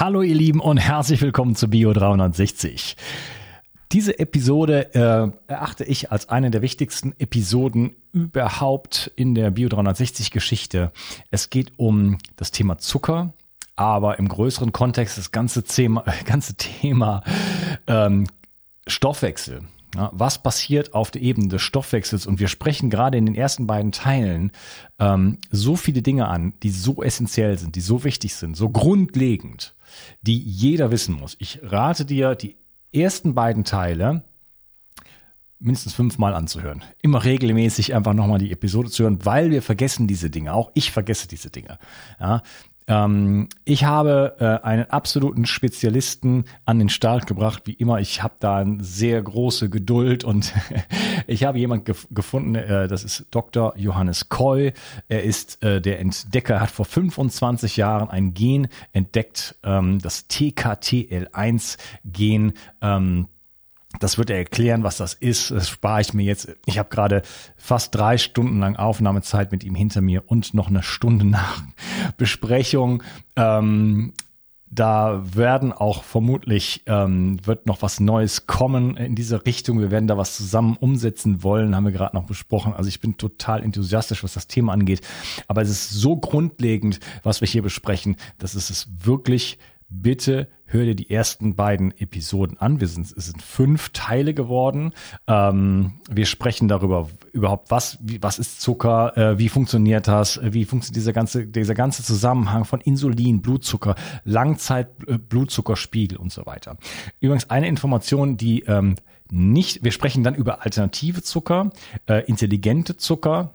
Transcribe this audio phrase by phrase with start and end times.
[0.00, 2.96] Hallo ihr Lieben und herzlich willkommen zu Bio 360.
[3.92, 10.30] Diese Episode äh, erachte ich als eine der wichtigsten Episoden überhaupt in der Bio 360
[10.30, 10.90] Geschichte.
[11.30, 13.34] Es geht um das Thema Zucker,
[13.76, 17.22] aber im größeren Kontext das ganze Thema, ganze Thema
[17.86, 18.26] ähm,
[18.86, 19.64] Stoffwechsel.
[19.94, 22.26] Ja, was passiert auf der Ebene des Stoffwechsels?
[22.26, 24.52] Und wir sprechen gerade in den ersten beiden Teilen
[24.98, 29.74] ähm, so viele Dinge an, die so essentiell sind, die so wichtig sind, so grundlegend,
[30.22, 31.36] die jeder wissen muss.
[31.38, 32.56] Ich rate dir, die
[32.92, 34.22] ersten beiden Teile
[35.60, 36.82] mindestens fünfmal anzuhören.
[37.02, 40.54] Immer regelmäßig einfach nochmal die Episode zu hören, weil wir vergessen diese Dinge.
[40.54, 41.78] Auch ich vergesse diese Dinge.
[42.18, 42.42] Ja,
[42.90, 48.00] ähm, ich habe äh, einen absoluten Spezialisten an den Start gebracht, wie immer.
[48.00, 50.52] Ich habe da eine sehr große Geduld und
[51.28, 53.74] ich habe jemand gef gefunden, äh, das ist Dr.
[53.76, 54.72] Johannes Koy.
[55.08, 60.28] Er ist äh, der Entdecker, er hat vor 25 Jahren ein Gen entdeckt, ähm, das
[60.28, 62.54] TKTL1-Gen.
[62.82, 63.28] Ähm,
[63.98, 65.50] das wird er erklären, was das ist.
[65.50, 66.54] Das spare ich mir jetzt.
[66.66, 67.22] Ich habe gerade
[67.56, 71.62] fast drei Stunden lang Aufnahmezeit mit ihm hinter mir und noch eine Stunde nach
[72.16, 73.02] Besprechung.
[73.36, 74.12] Ähm,
[74.72, 79.80] da werden auch vermutlich, ähm, wird noch was Neues kommen in diese Richtung.
[79.80, 82.72] Wir werden da was zusammen umsetzen wollen, haben wir gerade noch besprochen.
[82.72, 85.00] Also ich bin total enthusiastisch, was das Thema angeht.
[85.48, 89.58] Aber es ist so grundlegend, was wir hier besprechen, dass es es wirklich
[89.90, 92.80] bitte hör dir die ersten beiden Episoden an.
[92.80, 94.92] Wir sind, es sind fünf Teile geworden.
[95.26, 100.64] Ähm, wir sprechen darüber überhaupt, was, wie, was ist Zucker, äh, wie funktioniert das, wie
[100.64, 106.76] funktioniert dieser ganze, dieser ganze Zusammenhang von Insulin, Blutzucker, Langzeit-Blutzuckerspiegel und so weiter.
[107.18, 108.94] Übrigens eine Information, die ähm,
[109.32, 111.70] nicht, wir sprechen dann über alternative Zucker,
[112.06, 113.54] äh, intelligente Zucker,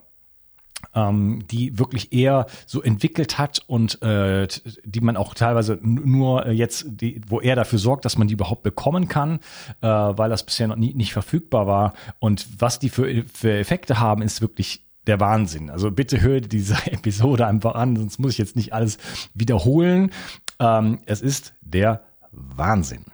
[0.93, 4.47] ähm, die wirklich eher so entwickelt hat und äh,
[4.83, 8.63] die man auch teilweise nur jetzt, die, wo er dafür sorgt, dass man die überhaupt
[8.63, 9.39] bekommen kann,
[9.81, 11.93] äh, weil das bisher noch nie, nicht verfügbar war.
[12.19, 15.69] Und was die für, für Effekte haben, ist wirklich der Wahnsinn.
[15.69, 18.97] Also bitte hör diese Episode einfach an, sonst muss ich jetzt nicht alles
[19.33, 20.11] wiederholen.
[20.59, 23.05] Ähm, es ist der Wahnsinn.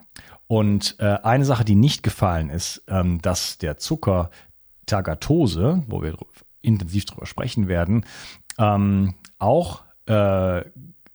[0.47, 4.29] Und äh, eine Sache, die nicht gefallen ist, ähm, dass der Zucker
[4.85, 6.17] Tagatose, wo wir
[6.61, 8.05] intensiv drüber sprechen werden,
[8.57, 10.63] ähm, auch äh,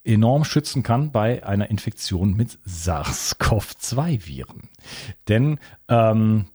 [0.05, 4.69] enorm schützen kann bei einer Infektion mit SARS-CoV-2-Viren.
[5.29, 5.59] Denn
[5.89, 6.47] ähm,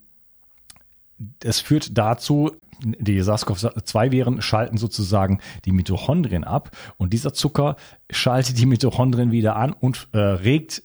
[1.44, 2.52] es führt dazu,
[2.84, 7.76] die SARS-CoV-2-Viren schalten sozusagen die Mitochondrien ab und dieser Zucker
[8.10, 10.84] schaltet die Mitochondrien wieder an und äh, regt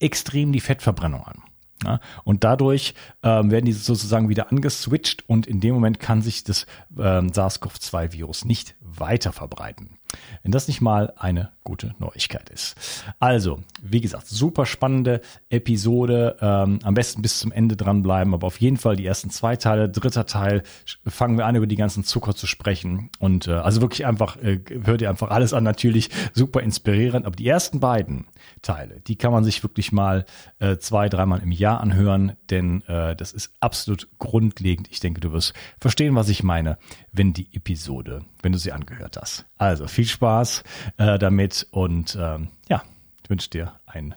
[0.00, 1.42] extrem die Fettverbrennung an.
[1.84, 6.42] Ja, und dadurch ähm, werden diese sozusagen wieder angeswitcht und in dem Moment kann sich
[6.42, 6.66] das
[6.98, 9.97] ähm, SARS-CoV-2-Virus nicht weiter verbreiten.
[10.42, 13.04] Wenn das nicht mal eine gute Neuigkeit ist.
[13.18, 15.20] Also, wie gesagt, super spannende
[15.50, 16.36] Episode.
[16.40, 19.88] Ähm, am besten bis zum Ende dranbleiben, aber auf jeden Fall die ersten zwei Teile.
[19.90, 20.62] Dritter Teil
[21.06, 23.10] fangen wir an, über die ganzen Zucker zu sprechen.
[23.18, 27.26] Und äh, also wirklich einfach, äh, hört ihr einfach alles an, natürlich super inspirierend.
[27.26, 28.26] Aber die ersten beiden
[28.62, 30.24] Teile, die kann man sich wirklich mal
[30.58, 34.88] äh, zwei, dreimal im Jahr anhören, denn äh, das ist absolut grundlegend.
[34.90, 36.78] Ich denke, du wirst verstehen, was ich meine,
[37.12, 39.46] wenn die Episode, wenn du sie angehört hast.
[39.56, 40.62] Also viel Spaß
[40.96, 42.82] äh, damit und ähm, ja,
[43.22, 44.14] ich wünsche dir ein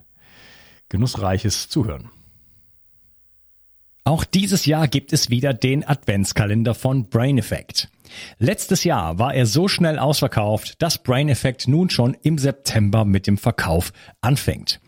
[0.89, 2.09] genussreiches Zuhören.
[4.03, 7.87] Auch dieses Jahr gibt es wieder den Adventskalender von Brain Effect.
[8.39, 13.27] Letztes Jahr war er so schnell ausverkauft, dass Brain Effect nun schon im September mit
[13.27, 14.81] dem Verkauf anfängt.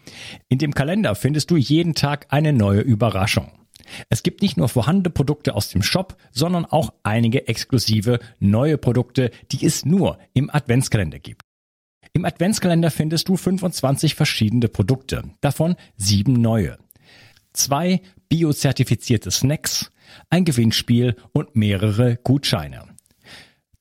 [0.49, 3.51] In dem Kalender findest du jeden Tag eine neue Überraschung.
[4.09, 9.31] Es gibt nicht nur vorhandene Produkte aus dem Shop, sondern auch einige exklusive neue Produkte,
[9.51, 11.41] die es nur im Adventskalender gibt.
[12.13, 16.77] Im Adventskalender findest du 25 verschiedene Produkte, davon sieben neue.
[17.53, 19.91] Zwei biozertifizierte Snacks,
[20.29, 22.93] ein Gewinnspiel und mehrere Gutscheine.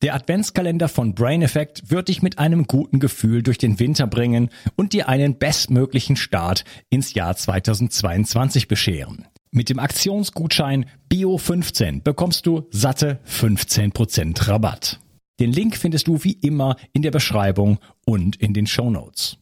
[0.03, 4.51] Der Adventskalender von Brain Effect wird dich mit einem guten Gefühl durch den Winter bringen
[4.75, 9.29] und dir einen bestmöglichen Start ins Jahr 2022 bescheren.
[9.55, 14.99] Mit dem Aktionsgutschein BIO15 bekommst du satte 15% Rabatt.
[15.41, 19.37] Den Link findest du wie immer in der Beschreibung und in den Show Notes.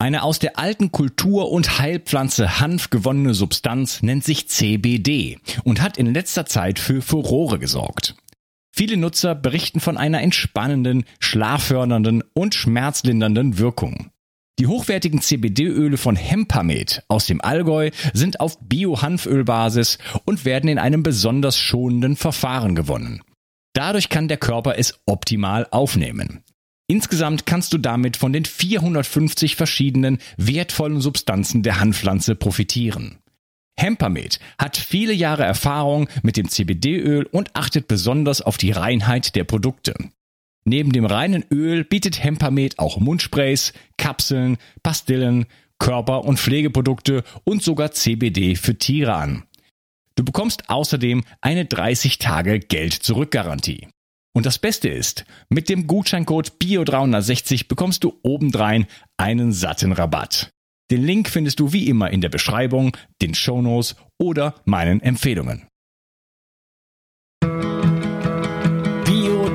[0.00, 5.96] Eine aus der alten Kultur- und Heilpflanze Hanf gewonnene Substanz nennt sich CBD und hat
[5.96, 8.16] in letzter Zeit für Furore gesorgt.
[8.74, 14.10] Viele Nutzer berichten von einer entspannenden, schlaffördernden und schmerzlindernden Wirkung.
[14.60, 19.96] Die hochwertigen CBD-Öle von Hempamed aus dem Allgäu sind auf Bio-Hanfölbasis
[20.26, 23.22] und werden in einem besonders schonenden Verfahren gewonnen.
[23.72, 26.44] Dadurch kann der Körper es optimal aufnehmen.
[26.88, 33.16] Insgesamt kannst du damit von den 450 verschiedenen wertvollen Substanzen der Hanfpflanze profitieren.
[33.78, 39.44] Hempermed hat viele Jahre Erfahrung mit dem CBD-Öl und achtet besonders auf die Reinheit der
[39.44, 39.94] Produkte.
[40.70, 45.46] Neben dem reinen Öl bietet Hempermed auch Mundsprays, Kapseln, Pastillen,
[45.80, 49.42] Körper- und Pflegeprodukte und sogar CBD für Tiere an.
[50.14, 53.88] Du bekommst außerdem eine 30 Tage Geld-Zurück-Garantie.
[54.32, 58.86] Und das Beste ist, mit dem Gutscheincode BIO360 bekommst du obendrein
[59.16, 60.52] einen satten Rabatt.
[60.92, 65.66] Den Link findest du wie immer in der Beschreibung, den Shownotes oder meinen Empfehlungen.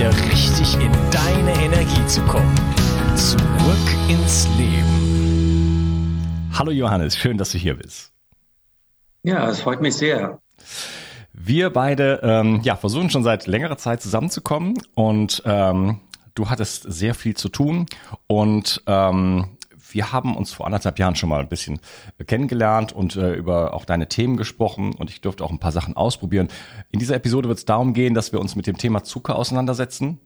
[0.00, 2.54] wieder richtig in deine Energie zu kommen.
[3.16, 3.38] Zurück
[4.08, 6.24] ins Leben.
[6.54, 8.10] Hallo Johannes, schön, dass du hier bist.
[9.24, 10.40] Ja, es freut mich sehr.
[11.34, 16.00] Wir beide ähm, ja, versuchen schon seit längerer Zeit zusammenzukommen und ähm,
[16.34, 17.84] du hattest sehr viel zu tun
[18.26, 19.48] und ähm,
[19.92, 21.80] wir haben uns vor anderthalb Jahren schon mal ein bisschen
[22.26, 25.96] kennengelernt und äh, über auch deine Themen gesprochen und ich durfte auch ein paar Sachen
[25.96, 26.48] ausprobieren.
[26.90, 30.20] In dieser Episode wird es darum gehen, dass wir uns mit dem Thema Zucker auseinandersetzen.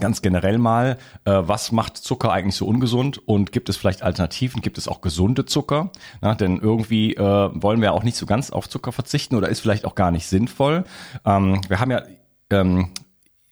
[0.00, 4.60] Ganz generell mal, äh, was macht Zucker eigentlich so ungesund und gibt es vielleicht Alternativen?
[4.60, 5.90] Gibt es auch gesunde Zucker?
[6.20, 9.60] Na, denn irgendwie äh, wollen wir auch nicht so ganz auf Zucker verzichten oder ist
[9.60, 10.84] vielleicht auch gar nicht sinnvoll.
[11.24, 12.02] Ähm, wir haben ja
[12.50, 12.90] ähm,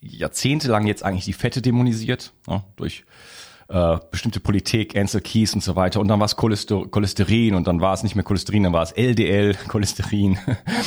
[0.01, 3.05] jahrzehntelang jetzt eigentlich die Fette dämonisiert, ja, durch
[3.69, 6.01] äh, bestimmte Politik, Ansel Keys und so weiter.
[6.01, 8.83] Und dann war es Cholester Cholesterin und dann war es nicht mehr Cholesterin, dann war
[8.83, 10.39] es LDL, Cholesterin.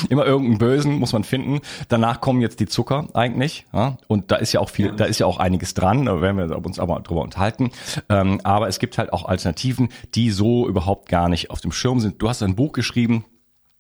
[0.10, 1.60] Immer irgendeinen Bösen muss man finden.
[1.90, 3.66] Danach kommen jetzt die Zucker eigentlich.
[3.74, 3.98] Ja?
[4.08, 6.66] Und da ist ja auch viel, da ist ja auch einiges dran, da werden wir
[6.66, 7.72] uns aber drüber unterhalten.
[8.08, 12.00] Ähm, aber es gibt halt auch Alternativen, die so überhaupt gar nicht auf dem Schirm
[12.00, 12.22] sind.
[12.22, 13.26] Du hast ein Buch geschrieben,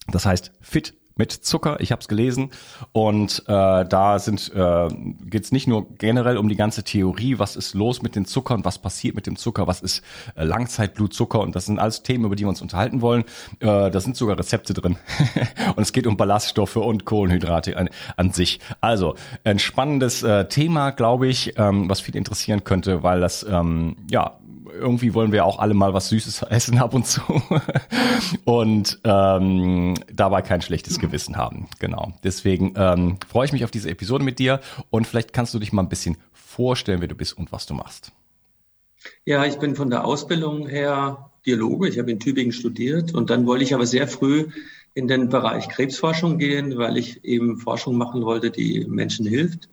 [0.07, 1.79] das heißt Fit mit Zucker.
[1.81, 2.49] Ich habe es gelesen
[2.93, 4.87] und äh, da sind äh,
[5.25, 8.65] geht es nicht nur generell um die ganze Theorie, was ist los mit den Zuckern,
[8.65, 10.01] was passiert mit dem Zucker, was ist
[10.35, 13.25] äh, Langzeitblutzucker und das sind alles Themen, über die wir uns unterhalten wollen.
[13.59, 14.95] Äh, da sind sogar Rezepte drin
[15.75, 18.61] und es geht um Ballaststoffe und Kohlenhydrate an, an sich.
[18.79, 23.97] Also ein spannendes äh, Thema, glaube ich, ähm, was viel interessieren könnte, weil das ähm,
[24.09, 24.39] ja
[24.73, 27.21] irgendwie wollen wir auch alle mal was Süßes essen ab und zu
[28.45, 31.67] und ähm, dabei kein schlechtes Gewissen haben.
[31.79, 32.13] Genau.
[32.23, 35.73] Deswegen ähm, freue ich mich auf diese Episode mit dir und vielleicht kannst du dich
[35.73, 38.11] mal ein bisschen vorstellen, wer du bist und was du machst.
[39.25, 41.87] Ja, ich bin von der Ausbildung her Biologe.
[41.87, 44.47] Ich habe in Tübingen studiert und dann wollte ich aber sehr früh
[44.93, 49.69] in den Bereich Krebsforschung gehen, weil ich eben Forschung machen wollte, die Menschen hilft.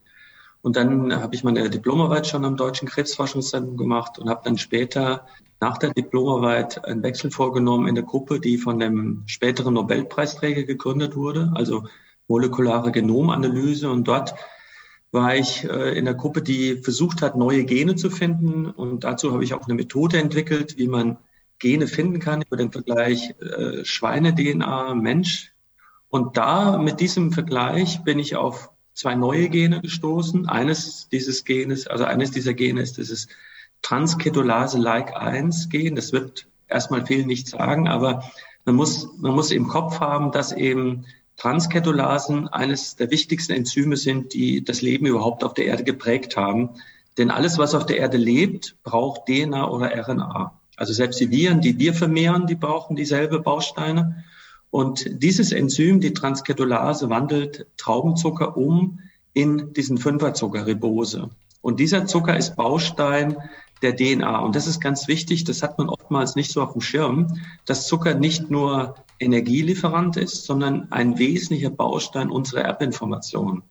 [0.67, 5.25] Und dann habe ich meine Diplomarbeit schon am Deutschen Krebsforschungszentrum gemacht und habe dann später
[5.61, 11.15] nach der Diplomarbeit einen Wechsel vorgenommen in der Gruppe, die von dem späteren Nobelpreisträger gegründet
[11.15, 11.85] wurde, also
[12.27, 13.89] molekulare Genomanalyse.
[13.89, 14.35] Und dort
[15.13, 18.67] war ich äh, in der Gruppe, die versucht hat, neue Gene zu finden.
[18.67, 21.19] Und dazu habe ich auch eine Methode entwickelt, wie man
[21.61, 25.53] Gene finden kann über den Vergleich äh, Schweine-DNA, Mensch.
[26.09, 30.49] Und da mit diesem Vergleich bin ich auf zwei neue Gene gestoßen.
[30.49, 33.29] Eines dieses Genes, also eines dieser Gene ist dieses
[33.83, 35.95] Transketolase-like-1-Gen.
[35.95, 38.25] Das wird erstmal viel nicht sagen, aber
[38.65, 41.05] man muss, man muss im Kopf haben, dass eben
[41.37, 46.71] Transketolasen eines der wichtigsten Enzyme sind, die das Leben überhaupt auf der Erde geprägt haben.
[47.19, 50.59] Denn alles, was auf der Erde lebt, braucht DNA oder RNA.
[50.77, 54.25] Also selbst die Viren, die wir vermehren, die brauchen dieselbe Bausteine.
[54.71, 59.01] Und dieses Enzym, die Transketolase, wandelt Traubenzucker um
[59.33, 61.31] in diesen Fünferzucker Ribose.
[61.61, 63.37] Und dieser Zucker ist Baustein
[63.83, 64.39] der DNA.
[64.41, 67.87] Und das ist ganz wichtig, das hat man oftmals nicht so auf dem Schirm, dass
[67.87, 73.63] Zucker nicht nur Energielieferant ist, sondern ein wesentlicher Baustein unserer Erbinformation.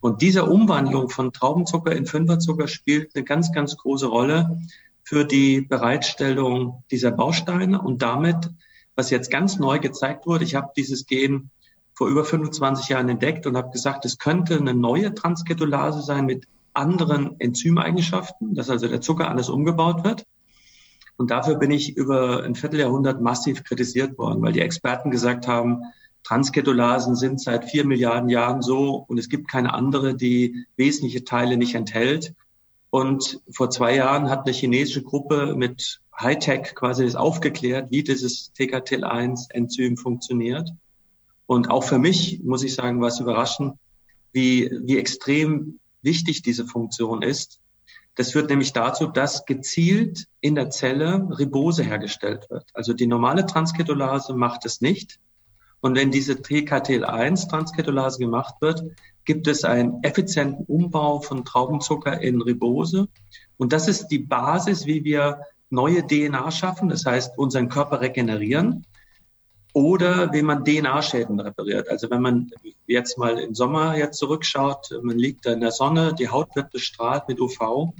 [0.00, 4.58] Und diese Umwandlung von Traubenzucker in Fünferzucker spielt eine ganz, ganz große Rolle
[5.02, 8.50] für die Bereitstellung dieser Bausteine und damit
[8.96, 10.44] was jetzt ganz neu gezeigt wurde.
[10.44, 11.50] Ich habe dieses Gen
[11.94, 16.46] vor über 25 Jahren entdeckt und habe gesagt, es könnte eine neue Transketolase sein mit
[16.72, 20.24] anderen Enzymeigenschaften, dass also der Zucker anders umgebaut wird.
[21.16, 25.82] Und dafür bin ich über ein Vierteljahrhundert massiv kritisiert worden, weil die Experten gesagt haben,
[26.22, 31.56] Transketolasen sind seit vier Milliarden Jahren so und es gibt keine andere, die wesentliche Teile
[31.56, 32.34] nicht enthält.
[32.90, 38.52] Und vor zwei Jahren hat eine chinesische Gruppe mit Hightech quasi das aufgeklärt, wie dieses
[38.54, 40.70] TKTL1-Enzym funktioniert.
[41.46, 43.74] Und auch für mich, muss ich sagen, war es überraschend,
[44.32, 47.60] wie, wie extrem wichtig diese Funktion ist.
[48.14, 52.64] Das führt nämlich dazu, dass gezielt in der Zelle Ribose hergestellt wird.
[52.74, 55.18] Also die normale Transketolase macht es nicht.
[55.80, 58.84] Und wenn diese TKTL1-Transketolase gemacht wird,
[59.24, 63.08] gibt es einen effizienten Umbau von Traubenzucker in Ribose.
[63.56, 68.84] Und das ist die Basis, wie wir neue DNA schaffen, das heißt unseren Körper regenerieren
[69.72, 71.88] oder wie man DNA-Schäden repariert.
[71.88, 72.50] Also wenn man
[72.86, 76.70] jetzt mal im Sommer jetzt zurückschaut, man liegt da in der Sonne, die Haut wird
[76.70, 77.92] bestrahlt mit UV.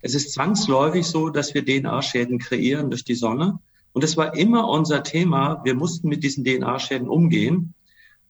[0.00, 3.60] Es ist zwangsläufig so, dass wir DNA-Schäden kreieren durch die Sonne.
[3.92, 5.60] Und es war immer unser Thema.
[5.64, 7.74] Wir mussten mit diesen DNA-Schäden umgehen.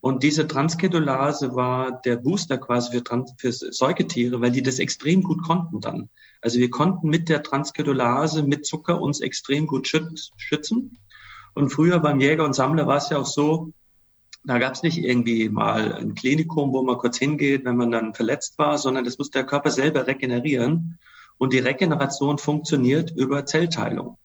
[0.01, 5.23] Und diese Transketolase war der Booster quasi für, Trans für Säugetiere, weil die das extrem
[5.23, 6.11] gut konnten dann.
[6.43, 10.99] Also wir konnten mit der Transketolase, mit Zucker uns extrem gut schützen.
[11.55, 13.73] Und früher beim Jäger und Sammler war es ja auch so,
[14.45, 18.13] da gab es nicht irgendwie mal ein Klinikum, wo man kurz hingeht, wenn man dann
[18.13, 20.99] verletzt war, sondern das muss der Körper selber regenerieren.
[21.39, 24.19] Und die Regeneration funktioniert über Zellteilung.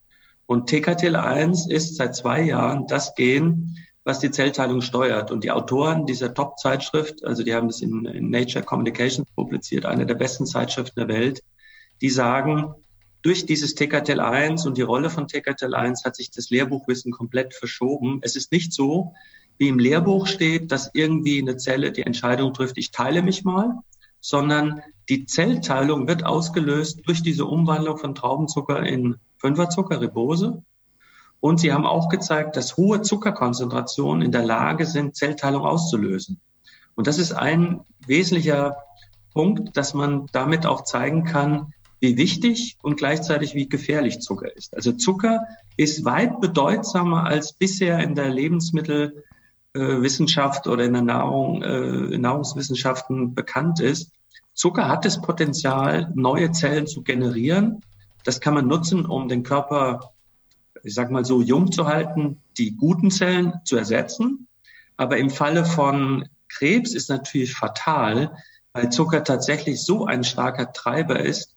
[0.48, 5.30] Und TKTL1 ist seit zwei Jahren das Gen, was die Zellteilung steuert.
[5.30, 10.08] Und die Autoren dieser Top-Zeitschrift, also die haben das in, in Nature Communications publiziert, eine
[10.08, 11.44] der besten Zeitschriften der Welt,
[12.02, 12.74] die sagen,
[13.22, 18.20] durch dieses TKTL1 und die Rolle von TKTL1 hat sich das Lehrbuchwissen komplett verschoben.
[18.22, 19.14] Es ist nicht so,
[19.58, 23.80] wie im Lehrbuch steht, dass irgendwie eine Zelle die Entscheidung trifft, ich teile mich mal,
[24.20, 30.64] sondern die Zellteilung wird ausgelöst durch diese Umwandlung von Traubenzucker in Fünferzucker, Ribose.
[31.40, 36.40] Und sie haben auch gezeigt, dass hohe Zuckerkonzentrationen in der Lage sind, Zellteilung auszulösen.
[36.96, 38.76] Und das ist ein wesentlicher
[39.34, 44.76] Punkt, dass man damit auch zeigen kann, wie wichtig und gleichzeitig wie gefährlich Zucker ist.
[44.76, 52.18] Also Zucker ist weit bedeutsamer als bisher in der Lebensmittelwissenschaft oder in der Nahrung, äh,
[52.18, 54.12] Nahrungswissenschaften bekannt ist.
[54.54, 57.82] Zucker hat das Potenzial, neue Zellen zu generieren.
[58.24, 60.14] Das kann man nutzen, um den Körper
[60.84, 64.48] ich sag mal so, jung zu halten, die guten Zellen zu ersetzen.
[64.96, 68.38] Aber im Falle von Krebs ist natürlich fatal,
[68.74, 71.56] weil Zucker tatsächlich so ein starker Treiber ist,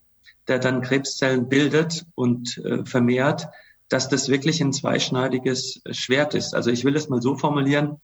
[0.51, 3.49] der dann Krebszellen bildet und äh, vermehrt,
[3.89, 6.55] dass das wirklich ein zweischneidiges Schwert ist.
[6.55, 8.01] Also ich will es mal so formulieren,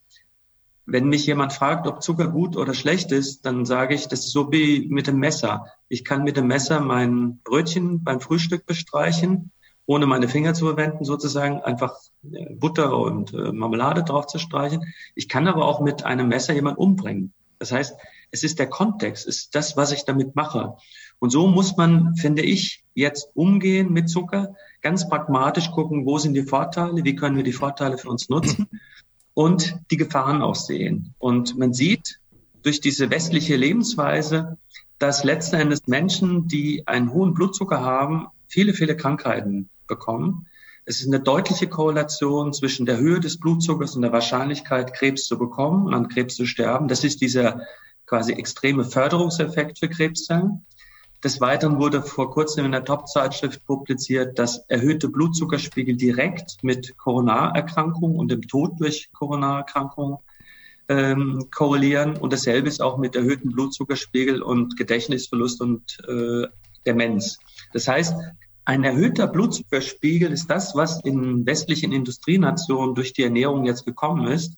[0.86, 4.32] wenn mich jemand fragt, ob Zucker gut oder schlecht ist, dann sage ich, das ist
[4.32, 5.66] so wie mit dem Messer.
[5.88, 9.50] Ich kann mit dem Messer mein Brötchen beim Frühstück bestreichen
[9.86, 11.96] ohne meine Finger zu verwenden, sozusagen einfach
[12.30, 14.92] äh, Butter und äh, Marmelade drauf zu streichen.
[15.14, 17.32] Ich kann aber auch mit einem Messer jemand umbringen.
[17.58, 17.96] Das heißt,
[18.32, 20.76] es ist der Kontext, ist das, was ich damit mache.
[21.18, 26.34] Und so muss man, finde ich, jetzt umgehen mit Zucker, ganz pragmatisch gucken, wo sind
[26.34, 28.68] die Vorteile, wie können wir die Vorteile für uns nutzen
[29.34, 31.14] und die Gefahren auch sehen.
[31.18, 32.20] Und man sieht
[32.62, 34.58] durch diese westliche Lebensweise,
[34.98, 40.46] dass letzten Endes Menschen, die einen hohen Blutzucker haben, viele, viele Krankheiten bekommen.
[40.84, 45.36] Es ist eine deutliche Korrelation zwischen der Höhe des Blutzuckers und der Wahrscheinlichkeit, Krebs zu
[45.36, 46.88] bekommen und an Krebs zu sterben.
[46.88, 47.62] Das ist dieser
[48.06, 50.64] quasi extreme Förderungseffekt für Krebszellen.
[51.24, 58.18] Des Weiteren wurde vor kurzem in der Top-Zeitschrift publiziert, dass erhöhte Blutzuckerspiegel direkt mit Koronarerkrankungen
[58.18, 60.18] und dem Tod durch Koronarerkrankungen
[60.88, 62.16] ähm, korrelieren.
[62.16, 66.46] Und dasselbe ist auch mit erhöhten Blutzuckerspiegel und Gedächtnisverlust und äh,
[66.86, 67.38] Demenz.
[67.72, 68.14] Das heißt,
[68.64, 74.54] ein erhöhter Blutzuckerspiegel ist das, was in westlichen Industrienationen durch die Ernährung jetzt gekommen ist.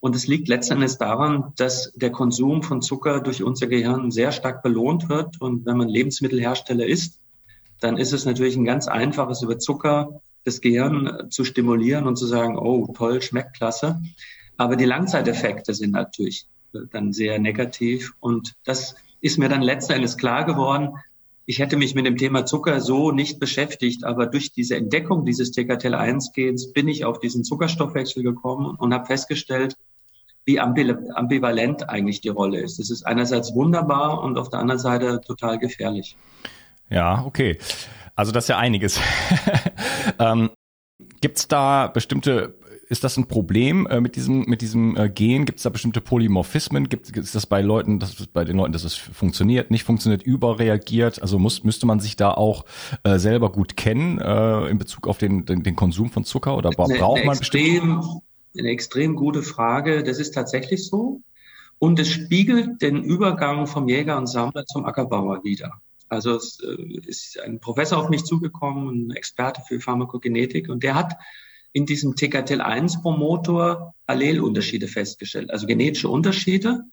[0.00, 4.62] Und es liegt letztendlich daran, dass der Konsum von Zucker durch unser Gehirn sehr stark
[4.62, 5.40] belohnt wird.
[5.40, 7.18] Und wenn man Lebensmittelhersteller ist,
[7.80, 12.26] dann ist es natürlich ein ganz einfaches, über Zucker das Gehirn zu stimulieren und zu
[12.26, 14.00] sagen, oh, toll, schmeckt klasse.
[14.56, 16.46] Aber die Langzeiteffekte sind natürlich
[16.92, 18.12] dann sehr negativ.
[18.20, 20.96] Und das ist mir dann letztendlich klar geworden,
[21.46, 25.52] ich hätte mich mit dem Thema Zucker so nicht beschäftigt, aber durch diese Entdeckung dieses
[25.52, 29.76] TKTL1-Gens bin ich auf diesen Zuckerstoffwechsel gekommen und habe festgestellt,
[30.44, 32.80] wie ambivalent eigentlich die Rolle ist.
[32.80, 36.16] Es ist einerseits wunderbar und auf der anderen Seite total gefährlich.
[36.90, 37.58] Ja, okay.
[38.16, 39.00] Also das ist ja einiges.
[40.18, 40.50] ähm,
[41.20, 42.58] Gibt es da bestimmte
[42.88, 45.44] ist das ein Problem äh, mit diesem mit diesem äh, Gen?
[45.44, 46.88] Gibt es da bestimmte Polymorphismen?
[46.88, 51.20] Gibt ist das bei Leuten, dass bei den Leuten, dass es funktioniert, nicht funktioniert, überreagiert?
[51.20, 52.64] Also muss müsste man sich da auch
[53.02, 56.70] äh, selber gut kennen äh, in Bezug auf den, den, den Konsum von Zucker oder
[56.70, 58.02] braucht eine, man extrem,
[58.56, 60.04] eine extrem gute Frage.
[60.04, 61.22] Das ist tatsächlich so
[61.78, 65.72] und es spiegelt den Übergang vom Jäger und Sammler zum Ackerbauer wider.
[66.08, 70.94] Also es äh, ist ein Professor auf mich zugekommen, ein Experte für Pharmakogenetik, und der
[70.94, 71.16] hat
[71.76, 76.84] in diesem TKTL1-Promotor Allelunterschiede festgestellt, also genetische Unterschiede,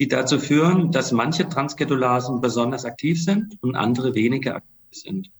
[0.00, 5.30] die dazu führen, dass manche Transketulasen besonders aktiv sind und andere weniger aktiv sind.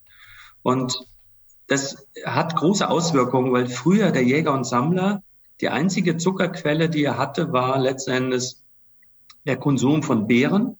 [0.63, 1.05] Und
[1.67, 5.23] das hat große Auswirkungen, weil früher der Jäger und Sammler
[5.59, 8.55] die einzige Zuckerquelle, die er hatte, war letztendlich
[9.45, 10.77] der Konsum von Beeren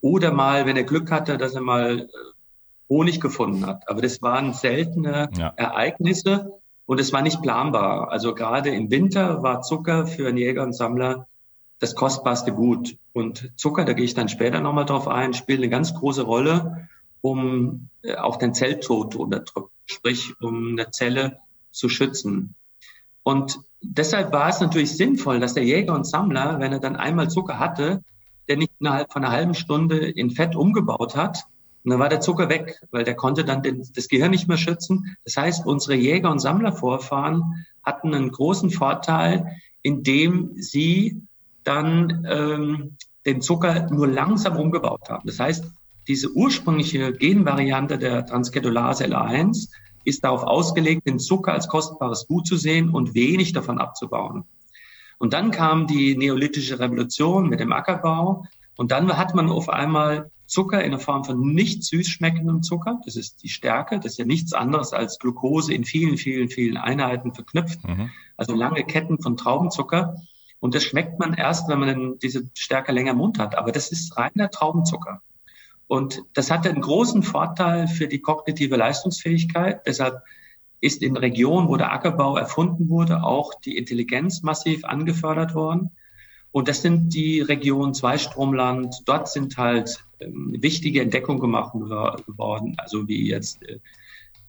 [0.00, 2.08] oder mal, wenn er Glück hatte, dass er mal äh,
[2.88, 3.88] Honig gefunden hat.
[3.88, 5.52] Aber das waren seltene ja.
[5.56, 6.57] Ereignisse
[6.88, 8.10] und es war nicht planbar.
[8.10, 11.28] Also gerade im Winter war Zucker für einen Jäger und Sammler
[11.80, 12.96] das kostbarste Gut.
[13.12, 16.88] Und Zucker, da gehe ich dann später nochmal drauf ein, spielt eine ganz große Rolle,
[17.20, 21.40] um äh, auch den Zelltod zu unterdrücken, sprich um eine Zelle
[21.72, 22.54] zu schützen.
[23.22, 27.28] Und deshalb war es natürlich sinnvoll, dass der Jäger und Sammler, wenn er dann einmal
[27.28, 28.02] Zucker hatte,
[28.48, 31.44] der nicht innerhalb von einer halben Stunde in Fett umgebaut hat.
[31.88, 34.58] Und dann war der Zucker weg, weil der konnte dann den, das Gehirn nicht mehr
[34.58, 35.16] schützen.
[35.24, 41.22] Das heißt, unsere Jäger- und Sammlervorfahren hatten einen großen Vorteil, indem sie
[41.64, 45.26] dann ähm, den Zucker nur langsam umgebaut haben.
[45.26, 45.64] Das heißt,
[46.08, 49.70] diese ursprüngliche Genvariante der Transketulase L1
[50.04, 54.44] ist darauf ausgelegt, den Zucker als kostbares Gut zu sehen und wenig davon abzubauen.
[55.16, 58.44] Und dann kam die neolithische Revolution mit dem Ackerbau.
[58.76, 63.00] Und dann hat man auf einmal Zucker in der Form von nicht süß schmeckendem Zucker.
[63.04, 64.00] Das ist die Stärke.
[64.00, 67.86] Das ist ja nichts anderes als Glucose in vielen, vielen, vielen Einheiten verknüpft.
[67.86, 68.10] Mhm.
[68.36, 70.16] Also lange Ketten von Traubenzucker.
[70.58, 73.56] Und das schmeckt man erst, wenn man diese Stärke länger im Mund hat.
[73.56, 75.22] Aber das ist reiner Traubenzucker.
[75.86, 79.86] Und das hatte einen großen Vorteil für die kognitive Leistungsfähigkeit.
[79.86, 80.22] Deshalb
[80.80, 85.90] ist in Regionen, wo der Ackerbau erfunden wurde, auch die Intelligenz massiv angefördert worden.
[86.58, 89.02] Und das sind die Regionen Zweistromland.
[89.06, 93.78] Dort sind halt ähm, wichtige Entdeckungen gemacht worden, also wie jetzt äh,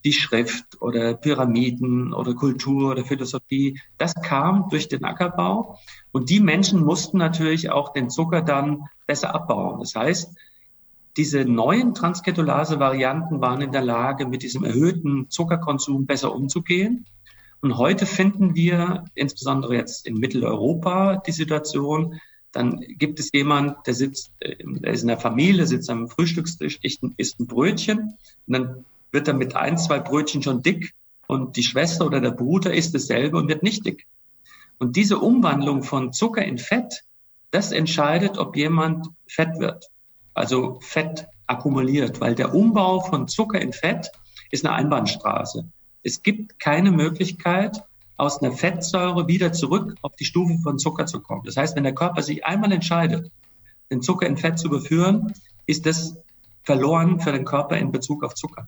[0.03, 3.79] die Schrift oder Pyramiden oder Kultur oder Philosophie.
[3.99, 5.77] Das kam durch den Ackerbau.
[6.11, 9.79] Und die Menschen mussten natürlich auch den Zucker dann besser abbauen.
[9.79, 10.35] Das heißt,
[11.15, 17.05] diese neuen Transketulase-Varianten waren in der Lage, mit diesem erhöhten Zuckerkonsum besser umzugehen.
[17.61, 22.19] Und heute finden wir, insbesondere jetzt in Mitteleuropa, die Situation,
[22.51, 26.79] dann gibt es jemand, der sitzt, äh, der ist in der Familie, sitzt am Frühstückstisch,
[26.81, 28.17] isst ein Brötchen
[28.47, 30.93] und dann wird er mit ein, zwei Brötchen schon dick
[31.27, 34.07] und die Schwester oder der Bruder isst dasselbe und wird nicht dick.
[34.79, 37.03] Und diese Umwandlung von Zucker in Fett,
[37.51, 39.89] das entscheidet, ob jemand fett wird
[40.39, 44.09] also Fett akkumuliert, weil der Umbau von Zucker in Fett
[44.51, 45.65] ist eine Einbahnstraße.
[46.03, 47.83] Es gibt keine Möglichkeit,
[48.17, 51.43] aus einer Fettsäure wieder zurück auf die Stufe von Zucker zu kommen.
[51.45, 53.31] Das heißt, wenn der Körper sich einmal entscheidet,
[53.89, 55.33] den Zucker in Fett zu überführen,
[55.67, 56.17] ist das
[56.63, 58.67] verloren für den Körper in Bezug auf Zucker.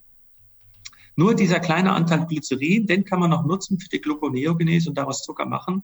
[1.17, 5.23] Nur dieser kleine Anteil Glycerin, den kann man noch nutzen für die Gluconeogenese und daraus
[5.23, 5.83] Zucker machen.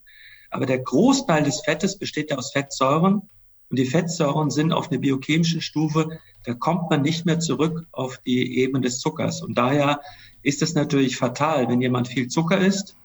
[0.49, 3.23] Aber der Großteil des Fettes besteht ja aus Fettsäuren
[3.69, 8.17] und die Fettsäuren sind auf eine biochemische Stufe, da kommt man nicht mehr zurück auf
[8.19, 9.41] die Ebene des Zuckers.
[9.41, 9.99] Und daher
[10.47, 12.95] ist es natürlich fatal, wenn jemand viel Zucker isst.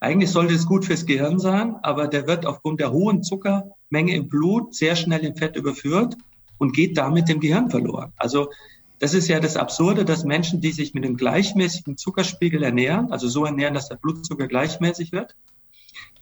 [0.00, 4.28] Eigentlich sollte es gut fürs Gehirn sein, aber der wird aufgrund der hohen Zuckermenge im
[4.28, 6.16] Blut sehr schnell in Fett überführt
[6.58, 8.12] und geht damit dem Gehirn verloren.
[8.16, 8.50] Also
[8.98, 13.28] das ist ja das Absurde, dass Menschen, die sich mit einem gleichmäßigen Zuckerspiegel ernähren, also
[13.28, 15.36] so ernähren, dass der Blutzucker gleichmäßig wird,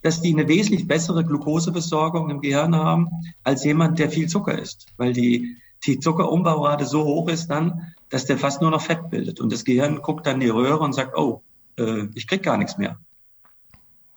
[0.02, 3.08] dass die eine wesentlich bessere Glukoseversorgung im Gehirn haben
[3.42, 8.26] als jemand, der viel Zucker isst, weil die, die Zuckerumbaurate so hoch ist dann, dass
[8.26, 9.40] der fast nur noch Fett bildet.
[9.40, 11.42] Und das Gehirn guckt dann in die Röhre und sagt, oh,
[11.78, 12.98] äh, ich krieg gar nichts mehr.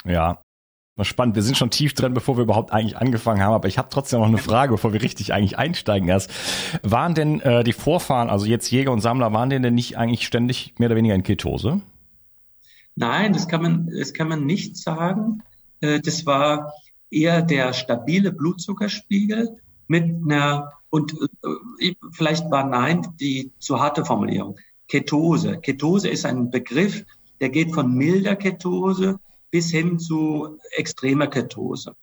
[0.06, 0.42] Ja,
[1.04, 1.36] spannend.
[1.36, 4.20] Wir sind schon tief drin, bevor wir überhaupt eigentlich angefangen haben, aber ich habe trotzdem
[4.20, 6.32] noch eine Frage, bevor wir richtig eigentlich einsteigen erst.
[6.84, 10.26] Waren denn äh, die Vorfahren, also jetzt Jäger und Sammler, waren denn denn nicht eigentlich
[10.26, 11.82] ständig mehr oder weniger in Ketose?
[12.96, 15.44] Nein, das kann man, das kann man nicht sagen.
[15.80, 16.74] Äh, das war
[17.10, 21.14] eher der stabile Blutzuckerspiegel mit einer, und
[21.80, 25.58] äh, vielleicht war nein die zu harte Formulierung, Ketose.
[25.60, 27.04] Ketose ist ein Begriff,
[27.40, 31.96] der geht von milder Ketose bis hin zu extremer Ketose.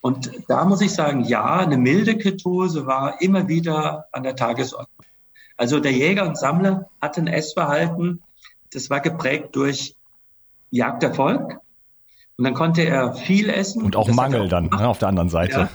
[0.00, 5.06] Und da muss ich sagen, ja, eine milde Ketose war immer wieder an der Tagesordnung.
[5.56, 8.22] Also der Jäger und Sammler hatte ein Essverhalten,
[8.72, 9.96] das war geprägt durch
[10.70, 11.58] Jagderfolg,
[12.36, 13.82] und dann konnte er viel essen.
[13.82, 15.60] Und auch Mangel dann ne, auf der anderen Seite.
[15.60, 15.68] Ja.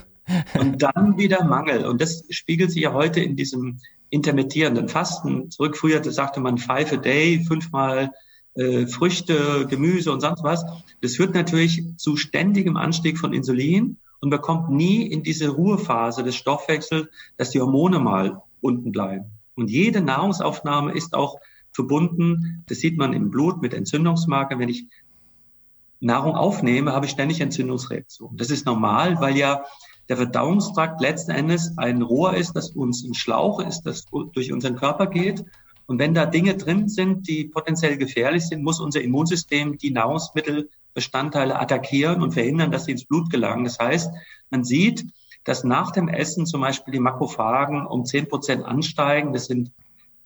[0.60, 1.86] Und dann wieder Mangel.
[1.86, 5.78] Und das spiegelt sich ja heute in diesem intermittierenden Fasten zurück.
[5.78, 8.12] Früher sagte man five a day, fünfmal
[8.56, 10.65] äh, Früchte, Gemüse und sonst was.
[11.02, 16.24] Das führt natürlich zu ständigem Anstieg von Insulin und man kommt nie in diese Ruhephase
[16.24, 19.26] des Stoffwechsels, dass die Hormone mal unten bleiben.
[19.56, 21.39] Und jede Nahrungsaufnahme ist auch
[21.72, 24.60] verbunden, das sieht man im Blut mit Entzündungsmarkern.
[24.60, 24.86] Wenn ich
[26.00, 28.38] Nahrung aufnehme, habe ich ständig Entzündungsreaktionen.
[28.38, 29.63] Das ist normal, weil ja
[30.10, 34.76] der Verdauungstrakt letzten Endes ein Rohr ist, das uns ein Schlauch ist, das durch unseren
[34.76, 35.45] Körper geht.
[35.86, 41.60] Und wenn da Dinge drin sind, die potenziell gefährlich sind, muss unser Immunsystem die Nahrungsmittelbestandteile
[41.60, 43.63] attackieren und verhindern, dass sie ins Blut gelangen.
[43.63, 44.12] Das heißt,
[44.50, 45.06] man sieht,
[45.43, 49.32] dass nach dem Essen zum Beispiel die Makrophagen um zehn Prozent ansteigen.
[49.32, 49.72] Das sind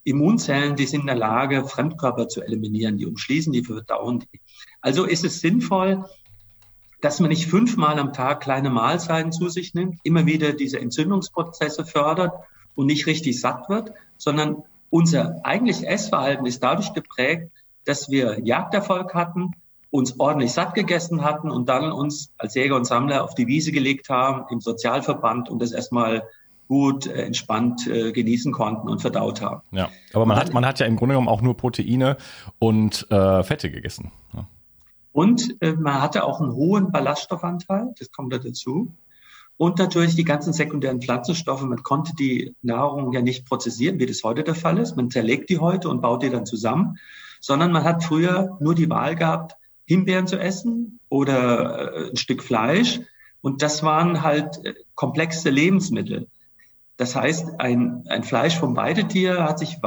[0.06, 2.98] Immunzellen, die sind in der Lage, Fremdkörper zu eliminieren.
[2.98, 4.40] Die umschließen die, verdauen die.
[4.82, 6.04] Also ist es sinnvoll,
[7.04, 11.86] dass man nicht fünfmal am Tag kleine Mahlzeiten zu sich nimmt, immer wieder diese Entzündungsprozesse
[11.86, 12.32] fördert
[12.76, 17.52] und nicht richtig satt wird, sondern unser eigentliches Essverhalten ist dadurch geprägt,
[17.84, 19.52] dass wir Jagderfolg hatten,
[19.92, 23.74] uns ordentlich satt gegessen hatten und dann uns als Jäger und Sammler auf die Wiese
[23.74, 26.24] gelegt haben im Sozialverband und das erstmal
[26.70, 29.62] gut äh, entspannt äh, genießen konnten und verdaut haben.
[29.72, 32.16] Ja, aber man hat, man hat ja im Grunde genommen auch nur Proteine
[32.60, 34.14] und äh, Fette gegessen.
[34.34, 34.48] Ja.
[35.14, 38.92] Und äh, man hatte auch einen hohen Ballaststoffanteil, das kommt da dazu.
[39.56, 41.62] Und natürlich die ganzen sekundären Pflanzenstoffe.
[41.62, 44.98] Man konnte die Nahrung ja nicht prozessieren, wie das heute der Fall ist.
[44.98, 46.98] Man zerlegt die heute und baut die dann zusammen,
[47.40, 52.42] sondern man hat früher nur die Wahl gehabt, Himbeeren zu essen oder äh, ein Stück
[52.42, 53.02] Fleisch.
[53.42, 56.28] Und das waren halt äh, komplexe Lebensmittel.
[56.98, 59.78] Das heißt, ein, ein Fleisch vom Weidetier hat sich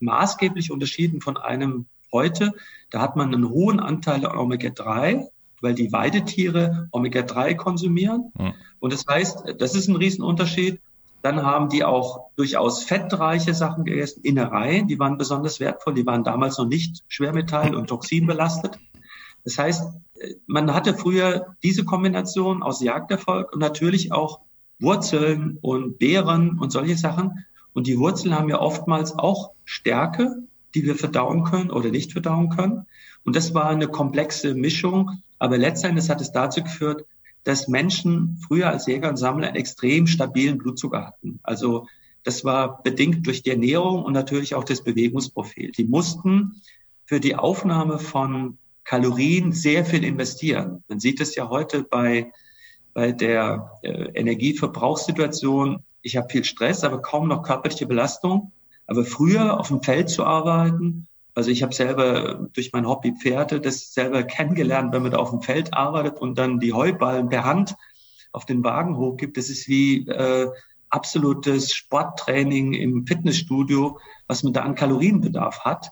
[0.00, 2.52] maßgeblich unterschieden von einem heute.
[2.90, 5.26] Da hat man einen hohen Anteil an Omega-3,
[5.60, 8.32] weil die Weidetiere Omega-3 konsumieren.
[8.38, 8.54] Mhm.
[8.80, 10.80] Und das heißt, das ist ein Riesenunterschied.
[11.22, 16.24] Dann haben die auch durchaus fettreiche Sachen gegessen, Innereien, die waren besonders wertvoll, die waren
[16.24, 18.78] damals noch nicht Schwermetall- und Toxinbelastet.
[19.44, 19.88] Das heißt,
[20.46, 24.40] man hatte früher diese Kombination aus Jagderfolg und natürlich auch
[24.80, 27.44] Wurzeln und Beeren und solche Sachen.
[27.72, 30.42] Und die Wurzeln haben ja oftmals auch Stärke,
[30.74, 32.86] die wir verdauen können oder nicht verdauen können.
[33.24, 35.22] Und das war eine komplexe Mischung.
[35.38, 37.04] Aber letztendlich hat es dazu geführt,
[37.44, 41.40] dass Menschen früher als Jäger und Sammler einen extrem stabilen Blutzucker hatten.
[41.42, 41.86] Also
[42.22, 45.72] das war bedingt durch die Ernährung und natürlich auch das Bewegungsprofil.
[45.72, 46.62] Die mussten
[47.04, 50.84] für die Aufnahme von Kalorien sehr viel investieren.
[50.88, 52.32] Man sieht es ja heute bei,
[52.94, 55.82] bei der äh, Energieverbrauchssituation.
[56.02, 58.52] Ich habe viel Stress, aber kaum noch körperliche Belastung.
[58.86, 63.60] Aber früher auf dem Feld zu arbeiten, also ich habe selber durch mein Hobby Pferde
[63.60, 67.44] das selber kennengelernt, wenn man da auf dem Feld arbeitet und dann die Heuballen per
[67.44, 67.74] Hand
[68.32, 69.36] auf den Wagen hochgibt.
[69.36, 70.50] Das ist wie äh,
[70.90, 75.90] absolutes Sporttraining im Fitnessstudio, was man da an Kalorienbedarf hat.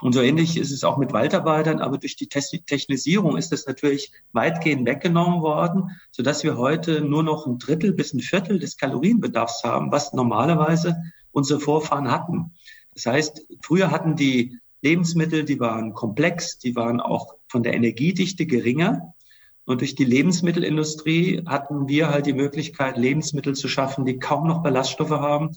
[0.00, 4.10] Und so ähnlich ist es auch mit Waldarbeitern, aber durch die Technisierung ist das natürlich
[4.32, 9.62] weitgehend weggenommen worden, sodass wir heute nur noch ein Drittel bis ein Viertel des Kalorienbedarfs
[9.62, 10.96] haben, was normalerweise
[11.32, 12.52] unsere Vorfahren hatten.
[12.94, 18.46] Das heißt, früher hatten die Lebensmittel, die waren komplex, die waren auch von der Energiedichte
[18.46, 19.14] geringer.
[19.64, 24.62] Und durch die Lebensmittelindustrie hatten wir halt die Möglichkeit, Lebensmittel zu schaffen, die kaum noch
[24.62, 25.50] Ballaststoffe haben,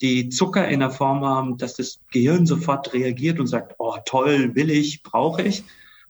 [0.00, 4.54] die Zucker in der Form haben, dass das Gehirn sofort reagiert und sagt, oh toll,
[4.54, 5.64] will ich, brauche ich.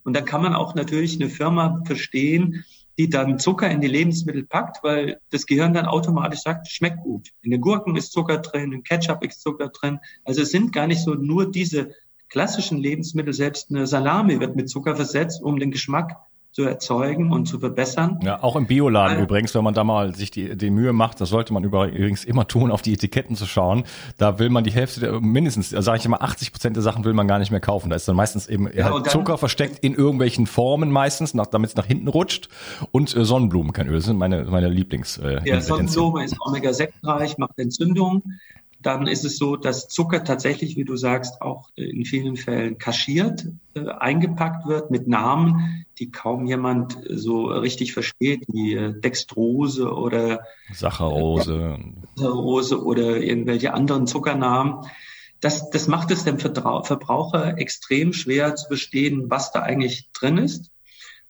[0.04, 2.64] Und dann kann man auch natürlich eine Firma verstehen,
[3.00, 7.30] die dann Zucker in die Lebensmittel packt, weil das Gehirn dann automatisch sagt, schmeckt gut.
[7.40, 10.00] In den Gurken ist Zucker drin, in Ketchup ist Zucker drin.
[10.24, 11.92] Also es sind gar nicht so nur diese
[12.28, 16.16] klassischen Lebensmittel, selbst eine Salami wird mit Zucker versetzt, um den Geschmack
[16.52, 18.18] zu erzeugen und zu verbessern.
[18.24, 21.20] Ja, auch im Bioladen äh, übrigens, wenn man da mal sich die, die Mühe macht,
[21.20, 23.84] das sollte man übrigens immer tun, auf die Etiketten zu schauen.
[24.18, 27.12] Da will man die Hälfte, der, mindestens, sage ich immer, 80 Prozent der Sachen will
[27.12, 27.88] man gar nicht mehr kaufen.
[27.88, 31.76] Da ist dann meistens eben ja, halt Zucker versteckt in irgendwelchen Formen meistens, damit es
[31.76, 32.48] nach hinten rutscht.
[32.90, 35.18] Und äh, Sonnenblumenkernöl, das sind meine, meine Lieblings.
[35.18, 38.24] Äh, ja, Sonnenblume ist Omega-6 reich, macht Entzündung
[38.82, 43.46] dann ist es so, dass Zucker tatsächlich, wie du sagst, auch in vielen Fällen kaschiert,
[43.74, 50.40] äh, eingepackt wird mit Namen, die kaum jemand so richtig versteht, wie äh, Dextrose oder
[50.72, 51.78] Saccharose.
[51.78, 54.86] Äh, Saccharose oder irgendwelche anderen Zuckernamen.
[55.40, 60.70] Das, das macht es dem Verbraucher extrem schwer zu verstehen, was da eigentlich drin ist.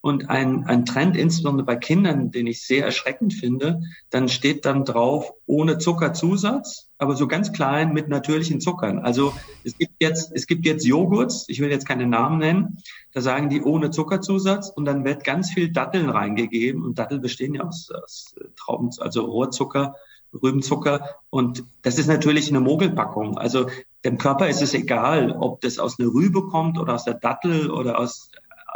[0.03, 4.83] Und ein, ein Trend, insbesondere bei Kindern, den ich sehr erschreckend finde, dann steht dann
[4.83, 8.97] drauf, ohne Zuckerzusatz, aber so ganz klein mit natürlichen Zuckern.
[8.97, 9.31] Also
[9.63, 12.77] es gibt jetzt, es gibt jetzt Joghurts, ich will jetzt keine Namen nennen,
[13.13, 17.53] da sagen die ohne Zuckerzusatz und dann wird ganz viel Datteln reingegeben und Datteln bestehen
[17.53, 19.95] ja aus, aus Trauben, also Rohrzucker,
[20.33, 23.37] Rübenzucker und das ist natürlich eine Mogelpackung.
[23.37, 23.67] Also
[24.03, 27.69] dem Körper ist es egal, ob das aus einer Rübe kommt oder aus der Dattel
[27.69, 28.31] oder aus,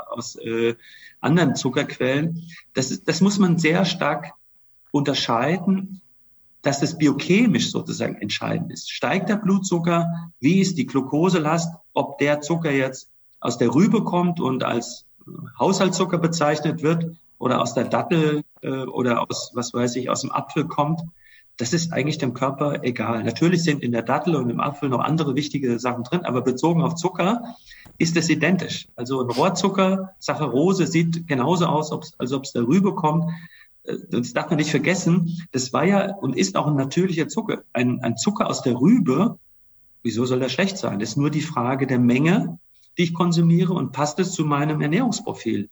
[0.10, 0.76] aus äh,
[1.26, 2.48] anderen Zuckerquellen.
[2.74, 4.32] Das, das muss man sehr stark
[4.92, 6.02] unterscheiden.
[6.66, 8.92] dass das biochemisch sozusagen entscheidend ist.
[8.92, 10.32] Steigt der Blutzucker?
[10.40, 11.72] Wie ist die Glukoselast?
[11.94, 13.08] Ob der Zucker jetzt
[13.40, 15.06] aus der Rübe kommt und als
[15.60, 17.06] Haushaltszucker bezeichnet wird
[17.38, 21.02] oder aus der Dattel äh, oder aus, was weiß ich, aus dem Apfel kommt,
[21.58, 23.24] das ist eigentlich dem Körper egal.
[23.24, 26.82] Natürlich sind in der Dattel und im Apfel noch andere wichtige Sachen drin, aber bezogen
[26.82, 27.56] auf Zucker
[27.98, 28.88] ist es identisch.
[28.96, 33.32] Also ein Rohrzucker, Saccharose sieht genauso aus, als ob es der Rübe kommt.
[33.84, 35.48] Äh, das darf man nicht vergessen.
[35.52, 37.64] Das war ja und ist auch ein natürlicher Zucker.
[37.72, 39.40] Ein, ein Zucker aus der Rübe,
[40.04, 41.00] wieso soll der schlecht sein?
[41.00, 42.60] Das ist nur die Frage der Menge,
[42.98, 45.70] die ich konsumiere und passt es zu meinem Ernährungsprofil.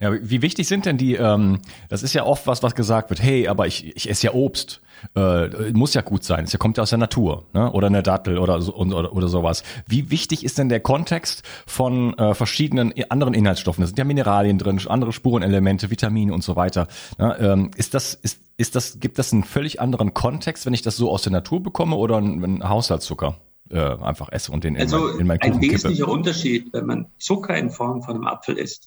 [0.00, 3.22] Ja, wie wichtig sind denn die, ähm, das ist ja oft was, was gesagt wird,
[3.22, 4.80] hey, aber ich, ich esse ja Obst.
[5.14, 7.70] Äh, muss ja gut sein, es kommt ja aus der Natur, ne?
[7.70, 9.62] oder eine Dattel oder, so, oder, oder sowas.
[9.86, 13.82] Wie wichtig ist denn der Kontext von äh, verschiedenen anderen Inhaltsstoffen?
[13.82, 16.88] Da sind ja Mineralien drin, andere Spurenelemente, Vitamine und so weiter.
[17.18, 17.36] Ne?
[17.38, 20.96] Ähm, ist das, ist, ist das, gibt das einen völlig anderen Kontext, wenn ich das
[20.96, 23.36] so aus der Natur bekomme oder ein, Haushaltszucker?
[23.68, 26.10] Äh, einfach esse und den also in mein, in mein Kuchen ein wesentlicher kippe.
[26.16, 28.86] Unterschied, wenn man Zucker in Form von einem Apfel isst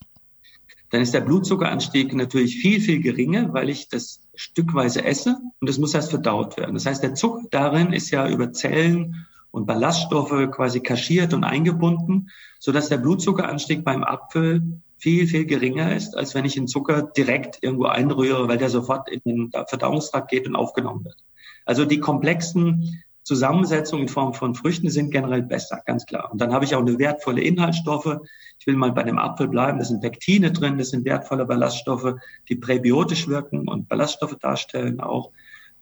[0.91, 5.77] dann ist der Blutzuckeranstieg natürlich viel, viel geringer, weil ich das stückweise esse und es
[5.77, 6.73] muss erst verdaut werden.
[6.73, 12.29] Das heißt, der Zucker darin ist ja über Zellen und Ballaststoffe quasi kaschiert und eingebunden,
[12.59, 17.03] so dass der Blutzuckeranstieg beim Apfel viel, viel geringer ist, als wenn ich den Zucker
[17.03, 21.17] direkt irgendwo einrühre, weil der sofort in den Verdauungstrakt geht und aufgenommen wird.
[21.65, 26.31] Also die komplexen Zusammensetzungen in Form von Früchten sind generell besser, ganz klar.
[26.31, 28.17] Und dann habe ich auch eine wertvolle Inhaltsstoffe.
[28.59, 29.79] Ich will mal bei dem Apfel bleiben.
[29.79, 32.15] Da sind Pektine drin, das sind wertvolle Ballaststoffe,
[32.49, 35.31] die präbiotisch wirken und Ballaststoffe darstellen auch.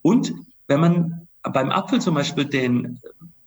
[0.04, 0.34] Und
[0.68, 3.00] wenn man beim Apfel zum Beispiel den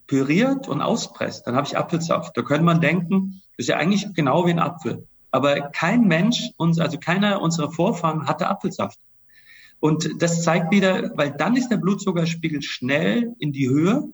[0.07, 2.37] püriert und auspresst, dann habe ich Apfelsaft.
[2.37, 5.07] Da könnte man denken, das ist ja eigentlich genau wie ein Apfel.
[5.31, 8.99] Aber kein Mensch, uns, also keiner unserer Vorfahren hatte Apfelsaft.
[9.79, 14.13] Und das zeigt wieder, weil dann ist der Blutzuckerspiegel schnell in die Höhe,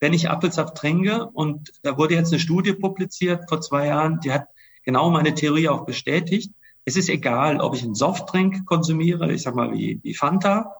[0.00, 1.26] wenn ich Apfelsaft trinke.
[1.26, 4.48] Und da wurde jetzt eine Studie publiziert vor zwei Jahren, die hat
[4.86, 6.50] genau meine Theorie auch bestätigt.
[6.86, 10.76] Es ist egal, ob ich einen Softdrink konsumiere, ich sag mal wie, wie Fanta,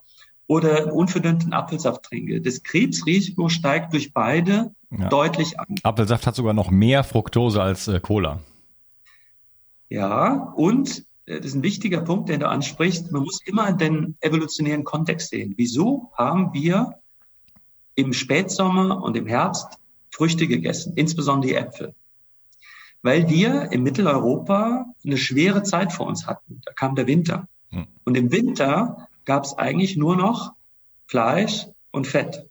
[0.46, 2.40] oder unverdünnten Apfelsaft trinke.
[2.40, 5.08] Das Krebsrisiko steigt durch beide ja.
[5.08, 5.66] deutlich an.
[5.82, 8.38] Apfelsaft hat sogar noch mehr Fructose als äh, Cola.
[9.88, 13.10] Ja, und äh, das ist ein wichtiger Punkt, den du ansprichst.
[13.10, 15.54] Man muss immer den evolutionären Kontext sehen.
[15.56, 17.00] Wieso haben wir
[17.96, 19.78] im Spätsommer und im Herbst
[20.10, 21.94] Früchte gegessen, insbesondere die Äpfel?
[23.06, 26.60] Weil wir in Mitteleuropa eine schwere Zeit vor uns hatten.
[26.64, 27.46] Da kam der Winter.
[27.70, 27.86] Hm.
[28.04, 30.54] Und im Winter gab es eigentlich nur noch
[31.06, 32.48] Fleisch und Fett.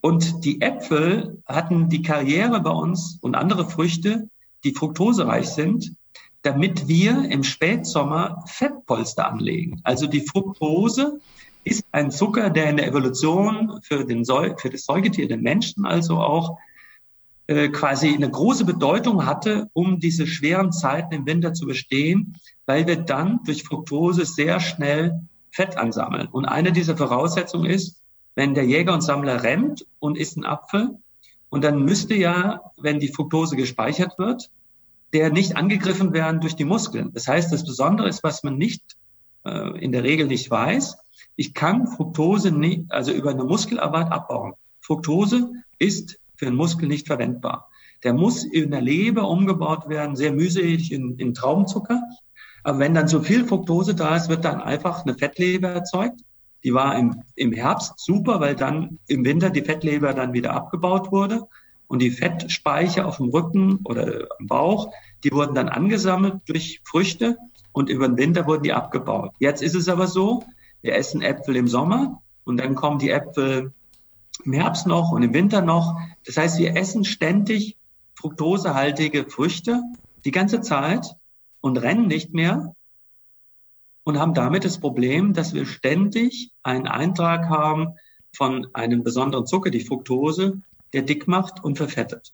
[0.00, 4.28] Und die Äpfel hatten die Karriere bei uns und andere Früchte,
[4.64, 5.94] die fruktosereich sind,
[6.42, 9.80] damit wir im Spätsommer Fettpolster anlegen.
[9.84, 11.20] Also die Fructose
[11.62, 16.16] ist ein Zucker, der in der Evolution für, den für das Säugetier, den Menschen also
[16.16, 16.58] auch
[17.48, 22.86] äh, quasi eine große Bedeutung hatte, um diese schweren Zeiten im Winter zu bestehen, weil
[22.86, 26.28] wir dann durch Fructose sehr schnell Fett ansammeln.
[26.28, 28.02] Und eine dieser Voraussetzungen ist,
[28.34, 30.98] wenn der Jäger und Sammler rennt und isst einen Apfel,
[31.50, 34.50] und dann müsste ja, wenn die Fructose gespeichert wird,
[35.14, 37.12] der nicht angegriffen werden durch die Muskeln.
[37.14, 38.82] Das heißt, das Besondere ist, was man nicht
[39.44, 40.98] äh, in der Regel nicht weiß.
[41.36, 44.52] Ich kann Fructose nicht, also über eine Muskelarbeit abbauen.
[44.80, 47.68] Fructose ist für einen Muskel nicht verwendbar.
[48.04, 52.00] Der muss in der Leber umgebaut werden, sehr mühselig in, in Traubenzucker.
[52.62, 56.20] Aber wenn dann so viel Fructose da ist, wird dann einfach eine Fettleber erzeugt.
[56.64, 61.12] Die war im, im Herbst super, weil dann im Winter die Fettleber dann wieder abgebaut
[61.12, 61.42] wurde.
[61.88, 64.92] Und die Fettspeicher auf dem Rücken oder am Bauch,
[65.24, 67.38] die wurden dann angesammelt durch Früchte
[67.72, 69.32] und über den Winter wurden die abgebaut.
[69.38, 70.44] Jetzt ist es aber so,
[70.82, 73.72] wir essen Äpfel im Sommer und dann kommen die Äpfel
[74.44, 75.98] im Herbst noch und im Winter noch.
[76.24, 77.76] Das heißt, wir essen ständig
[78.14, 79.82] fruktosehaltige Früchte
[80.24, 81.16] die ganze Zeit
[81.60, 82.74] und rennen nicht mehr
[84.04, 87.94] und haben damit das Problem, dass wir ständig einen Eintrag haben
[88.34, 90.60] von einem besonderen Zucker, die Fructose,
[90.92, 92.32] der dick macht und verfettet.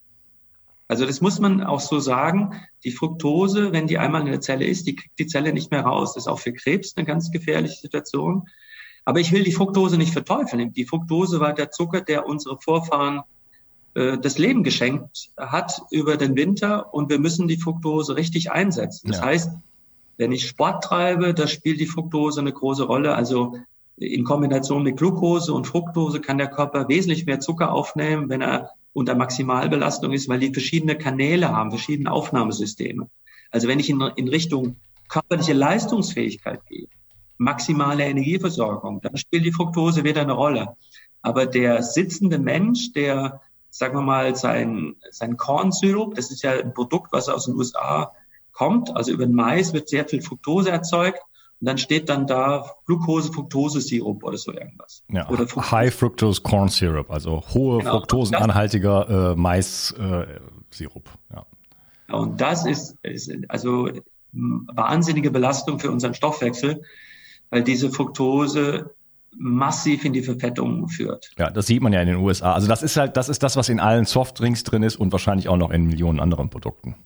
[0.86, 2.60] Also das muss man auch so sagen.
[2.84, 5.80] Die Fructose, wenn die einmal in der Zelle ist, die kriegt die Zelle nicht mehr
[5.80, 6.14] raus.
[6.14, 8.48] Das ist auch für Krebs eine ganz gefährliche Situation.
[9.04, 10.72] Aber ich will die Fructose nicht verteufeln.
[10.72, 13.22] Die Fructose war der Zucker, der unsere Vorfahren
[13.94, 19.08] äh, das Leben geschenkt hat über den Winter und wir müssen die Fructose richtig einsetzen.
[19.08, 19.26] Das ja.
[19.26, 19.50] heißt,
[20.16, 23.14] wenn ich Sport treibe, da spielt die Fructose eine große Rolle.
[23.14, 23.56] Also
[23.96, 28.70] in Kombination mit Glucose und Fructose kann der Körper wesentlich mehr Zucker aufnehmen, wenn er
[28.92, 33.08] unter Maximalbelastung ist, weil die verschiedene Kanäle haben, verschiedene Aufnahmesysteme.
[33.50, 34.76] Also wenn ich in, in Richtung
[35.08, 36.86] körperliche Leistungsfähigkeit gehe,
[37.44, 39.00] maximale Energieversorgung.
[39.00, 40.76] Dann spielt die Fructose wieder eine Rolle.
[41.22, 46.74] Aber der sitzende Mensch, der, sagen wir mal, sein, sein Kornsyrup, das ist ja ein
[46.74, 48.12] Produkt, was aus den USA
[48.52, 51.20] kommt, also über den Mais wird sehr viel Fructose erzeugt.
[51.60, 55.02] Und dann steht dann da Glucose, Fructose Sirup oder so irgendwas.
[55.08, 55.70] Ja, oder Fructose.
[55.70, 57.92] High Fructose Corn Syrup, also hohe genau.
[57.92, 61.08] fructosenanhaltiger äh, Mais-Sirup.
[61.30, 61.46] Äh, ja.
[62.14, 63.88] Und das ist, ist also
[64.32, 66.82] wahnsinnige Belastung für unseren Stoffwechsel,
[67.54, 68.90] weil diese Fructose
[69.38, 71.30] massiv in die Verfettung führt.
[71.38, 72.52] Ja, das sieht man ja in den USA.
[72.52, 75.48] Also das ist halt, das ist das, was in allen Softdrinks drin ist und wahrscheinlich
[75.48, 76.96] auch noch in Millionen anderen Produkten.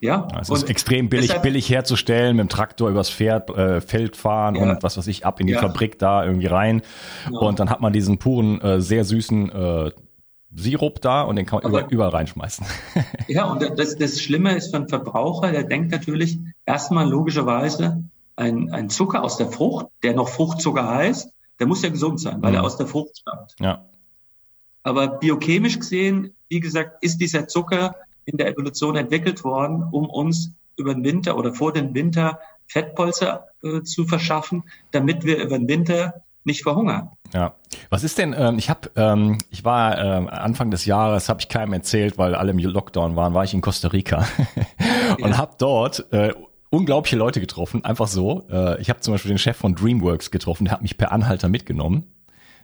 [0.00, 0.28] Ja.
[0.38, 4.56] Es ist extrem billig, deshalb, billig herzustellen, mit dem Traktor übers Pferd, äh, Feld fahren
[4.56, 4.62] ja.
[4.62, 5.60] und was weiß ich, ab in die ja.
[5.60, 6.82] Fabrik da irgendwie rein.
[7.30, 9.90] Und dann hat man diesen puren, äh, sehr süßen äh,
[10.54, 12.66] Sirup da und den kann man Aber, überall reinschmeißen.
[13.28, 18.04] ja, und das, das Schlimme ist für einen Verbraucher, der denkt natürlich erstmal logischerweise,
[18.36, 22.42] ein, ein Zucker aus der Frucht, der noch Fruchtzucker heißt, der muss ja gesund sein,
[22.42, 22.56] weil mhm.
[22.56, 23.54] er aus der Frucht stammt.
[23.60, 23.84] Ja.
[24.82, 30.52] Aber biochemisch gesehen, wie gesagt, ist dieser Zucker in der Evolution entwickelt worden, um uns
[30.76, 35.68] über den Winter oder vor den Winter Fettpolster äh, zu verschaffen, damit wir über den
[35.68, 37.10] Winter nicht verhungern.
[37.32, 37.54] Ja.
[37.90, 41.48] Was ist denn, ähm, ich habe, ähm, ich war ähm, Anfang des Jahres, habe ich
[41.48, 44.26] keinem erzählt, weil alle im Lockdown waren, war ich in Costa Rica
[45.20, 45.38] und ja.
[45.38, 46.34] habe dort äh,
[46.74, 48.46] unglaubliche Leute getroffen, einfach so.
[48.50, 51.48] Äh, ich habe zum Beispiel den Chef von DreamWorks getroffen, der hat mich per Anhalter
[51.48, 52.04] mitgenommen.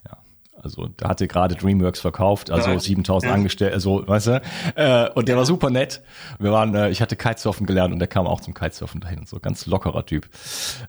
[0.06, 0.18] Ja,
[0.60, 2.78] also der hatte gerade DreamWorks verkauft, also ja.
[2.78, 3.34] 7000 ja.
[3.34, 4.42] Angestellte, also weißt du.
[4.74, 6.02] Äh, und der war super nett.
[6.38, 9.28] Wir waren, äh, ich hatte Kitesurfen gelernt und der kam auch zum Kitesurfen dahin und
[9.28, 10.28] so, ganz lockerer Typ.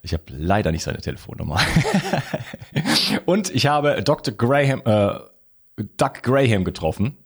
[0.01, 1.59] Ich habe leider nicht seine Telefonnummer.
[3.25, 4.33] und ich habe Dr.
[4.33, 5.19] Graham, äh,
[5.97, 7.17] Doug Graham getroffen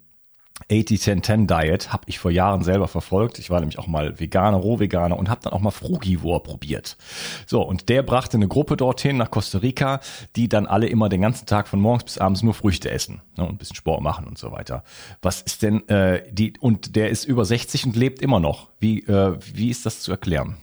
[0.69, 3.39] 80-10-10 Diet habe ich vor Jahren selber verfolgt.
[3.39, 6.97] Ich war nämlich auch mal Veganer, Rohveganer und habe dann auch mal Frugivore probiert.
[7.45, 9.99] So, und der brachte eine Gruppe dorthin nach Costa Rica,
[10.35, 13.43] die dann alle immer den ganzen Tag von morgens bis abends nur Früchte essen ne,
[13.43, 14.83] und ein bisschen Sport machen und so weiter.
[15.21, 18.69] Was ist denn äh, die und der ist über 60 und lebt immer noch.
[18.79, 20.57] Wie äh, wie ist das zu erklären?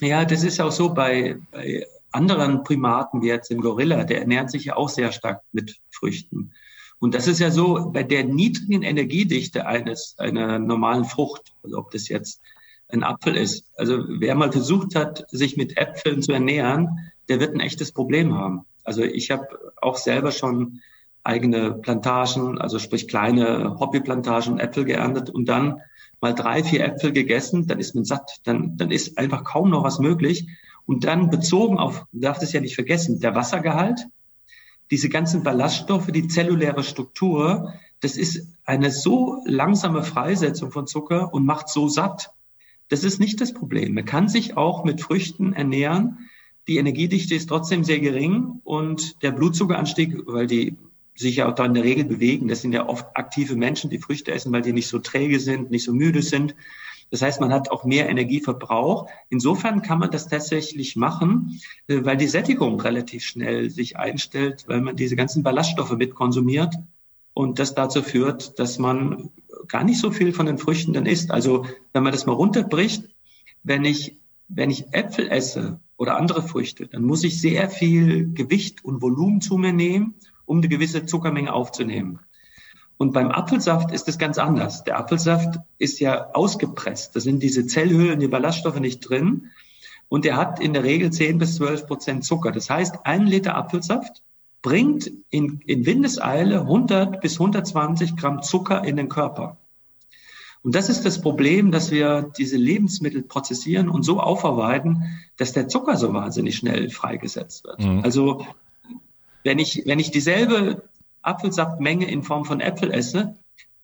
[0.00, 4.50] Ja, das ist auch so bei, bei anderen Primaten wie jetzt im Gorilla, der ernährt
[4.50, 6.52] sich ja auch sehr stark mit Früchten.
[7.00, 11.90] Und das ist ja so, bei der niedrigen Energiedichte eines, einer normalen Frucht, also ob
[11.90, 12.40] das jetzt
[12.88, 13.64] ein Apfel ist.
[13.76, 18.34] Also wer mal versucht hat, sich mit Äpfeln zu ernähren, der wird ein echtes Problem
[18.34, 18.64] haben.
[18.82, 19.46] Also ich habe
[19.80, 20.80] auch selber schon
[21.22, 25.82] eigene Plantagen, also sprich kleine Hobbyplantagen Äpfel geerntet und dann
[26.20, 29.84] mal drei, vier Äpfel gegessen, dann ist man satt, dann, dann ist einfach kaum noch
[29.84, 30.48] was möglich.
[30.86, 34.06] Und dann bezogen auf, darf das ja nicht vergessen, der Wassergehalt,
[34.90, 41.44] diese ganzen Ballaststoffe, die zelluläre Struktur, das ist eine so langsame Freisetzung von Zucker und
[41.44, 42.30] macht so satt.
[42.88, 43.94] Das ist nicht das Problem.
[43.94, 46.30] Man kann sich auch mit Früchten ernähren.
[46.68, 50.76] Die Energiedichte ist trotzdem sehr gering und der Blutzuckeranstieg, weil die
[51.14, 53.98] sich ja auch da in der Regel bewegen, das sind ja oft aktive Menschen, die
[53.98, 56.54] Früchte essen, weil die nicht so träge sind, nicht so müde sind.
[57.10, 59.08] Das heißt, man hat auch mehr Energieverbrauch.
[59.30, 64.80] Insofern kann man das tatsächlich machen, äh, weil die Sättigung relativ schnell sich einstellt, weil
[64.80, 66.74] man diese ganzen Ballaststoffe mit konsumiert
[67.34, 69.30] und das dazu führt, dass man
[69.68, 71.30] gar nicht so viel von den Früchten dann isst.
[71.30, 73.04] Also wenn man das mal runterbricht,
[73.62, 74.16] wenn ich,
[74.48, 79.40] wenn ich Äpfel esse oder andere Früchte, dann muss ich sehr viel Gewicht und Volumen
[79.40, 80.14] zu mir nehmen,
[80.46, 82.20] um eine gewisse Zuckermenge aufzunehmen.
[82.98, 84.82] Und beim Apfelsaft ist es ganz anders.
[84.84, 87.14] Der Apfelsaft ist ja ausgepresst.
[87.14, 89.50] Da sind diese Zellhüllen, die Ballaststoffe nicht drin.
[90.08, 92.50] Und der hat in der Regel 10 bis 12 Prozent Zucker.
[92.50, 94.22] Das heißt, ein Liter Apfelsaft
[94.62, 99.58] bringt in, in Windeseile 100 bis 120 Gramm Zucker in den Körper.
[100.62, 105.04] Und das ist das Problem, dass wir diese Lebensmittel prozessieren und so aufarbeiten,
[105.36, 107.80] dass der Zucker so wahnsinnig schnell freigesetzt wird.
[107.80, 108.00] Mhm.
[108.02, 108.44] Also
[109.44, 110.82] wenn ich, wenn ich dieselbe
[111.28, 113.36] Apfelsaftmenge in Form von Äpfel esse,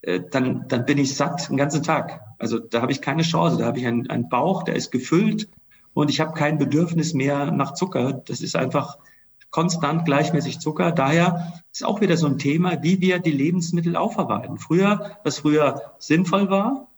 [0.03, 2.21] äh, dann, dann bin ich satt den ganzen Tag.
[2.39, 3.59] Also da habe ich keine Chance.
[3.59, 5.49] Da habe ich einen, einen Bauch, der ist gefüllt
[5.93, 8.13] und ich habe kein Bedürfnis mehr nach Zucker.
[8.13, 8.99] Das ist einfach
[9.51, 10.91] konstant gleichmäßig Zucker.
[10.91, 14.59] Daher ist auch wieder so ein Thema, wie wir die Lebensmittel aufarbeiten.
[14.59, 16.89] Früher, was früher sinnvoll war,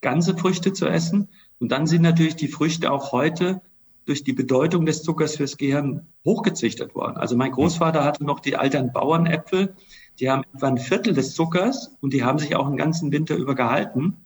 [0.00, 1.28] ganze Früchte zu essen.
[1.58, 3.62] Und dann sind natürlich die Früchte auch heute
[4.06, 7.16] durch die Bedeutung des Zuckers fürs Gehirn hochgezüchtet worden.
[7.16, 9.74] Also mein Großvater hatte noch die alten Bauernäpfel,
[10.20, 13.36] die haben etwa ein Viertel des Zuckers und die haben sich auch den ganzen Winter
[13.36, 14.16] über gehalten.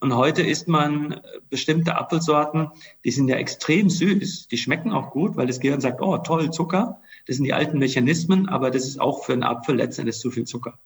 [0.00, 2.68] Und heute isst man bestimmte Apfelsorten,
[3.04, 6.50] die sind ja extrem süß, die schmecken auch gut, weil das Gehirn sagt, oh toll,
[6.50, 7.00] Zucker.
[7.26, 10.44] Das sind die alten Mechanismen, aber das ist auch für einen Apfel letztendlich zu viel
[10.44, 10.78] Zucker.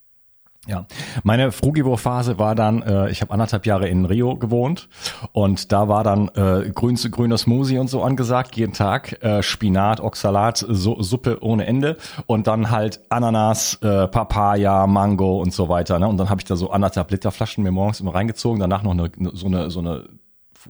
[0.66, 0.84] Ja,
[1.22, 4.90] meine Frugivore-Phase war dann, äh, ich habe anderthalb Jahre in Rio gewohnt
[5.32, 9.42] und da war dann äh, grün zu grüner Smoothie und so angesagt, jeden Tag äh,
[9.42, 11.96] Spinat, Oxalat, so, Suppe ohne Ende
[12.26, 15.98] und dann halt Ananas, äh, Papaya, Mango und so weiter.
[15.98, 16.06] Ne?
[16.06, 18.92] Und dann habe ich da so anderthalb Liter Flaschen mir morgens immer reingezogen, danach noch
[18.92, 20.10] eine, so eine so eine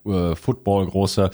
[0.05, 1.31] äh, Football große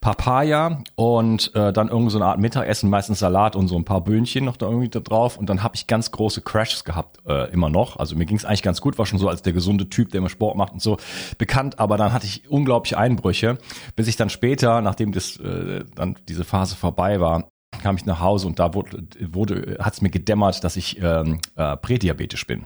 [0.00, 4.02] Papaya und äh, dann irgend so eine Art Mittagessen, meistens Salat und so ein paar
[4.02, 7.50] Böhnchen noch da irgendwie da drauf und dann habe ich ganz große Crashes gehabt äh,
[7.52, 7.98] immer noch.
[7.98, 10.18] Also mir ging es eigentlich ganz gut, war schon so als der gesunde Typ, der
[10.18, 10.96] immer Sport macht und so
[11.38, 13.58] bekannt, aber dann hatte ich unglaubliche Einbrüche,
[13.96, 17.48] bis ich dann später, nachdem das äh, dann diese Phase vorbei war,
[17.82, 21.40] kam ich nach Hause und da wurde, wurde hat es mir gedämmert, dass ich ähm,
[21.56, 22.64] äh, prädiabetisch bin.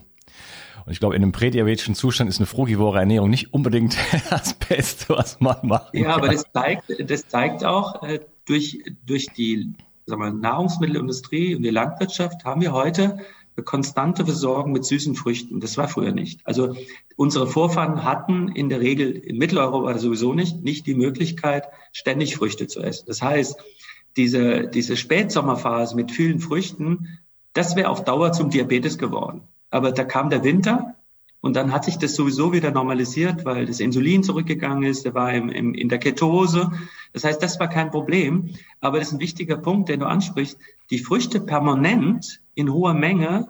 [0.85, 3.97] Und ich glaube, in einem prädiabetischen Zustand ist eine frugivore Ernährung nicht unbedingt
[4.31, 5.95] das Beste, was man macht.
[5.95, 9.75] Ja, aber das zeigt, das zeigt auch, äh, durch, durch die
[10.07, 13.19] sagen wir, Nahrungsmittelindustrie und die Landwirtschaft haben wir heute
[13.57, 15.61] eine konstante Versorgung mit süßen Früchten.
[15.61, 16.41] Das war früher nicht.
[16.45, 16.75] Also
[17.17, 22.67] unsere Vorfahren hatten in der Regel in Mitteleuropa sowieso nicht, nicht die Möglichkeit, ständig Früchte
[22.67, 23.05] zu essen.
[23.07, 23.63] Das heißt,
[24.17, 27.19] diese, diese Spätsommerphase mit vielen Früchten,
[27.53, 29.43] das wäre auf Dauer zum Diabetes geworden.
[29.73, 30.95] Aber da kam der Winter
[31.41, 35.33] und dann hat sich das sowieso wieder normalisiert, weil das Insulin zurückgegangen ist, der war
[35.33, 36.71] im, im, in der Ketose.
[37.13, 38.51] Das heißt, das war kein Problem.
[38.81, 40.59] Aber das ist ein wichtiger Punkt, den du ansprichst.
[40.91, 43.49] Die Früchte permanent in hoher Menge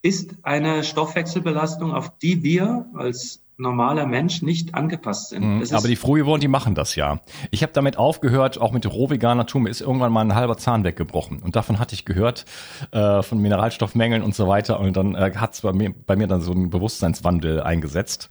[0.00, 5.44] ist eine Stoffwechselbelastung, auf die wir als normaler Mensch nicht angepasst sind.
[5.44, 7.20] Mhm, aber die Frugivoren, die machen das ja.
[7.50, 10.84] Ich habe damit aufgehört, auch mit rohveganer Tour, mir ist irgendwann mal ein halber Zahn
[10.84, 11.42] weggebrochen.
[11.42, 12.44] Und davon hatte ich gehört,
[12.92, 14.78] äh, von Mineralstoffmängeln und so weiter.
[14.78, 18.28] Und dann äh, hat es bei mir, bei mir dann so ein Bewusstseinswandel eingesetzt.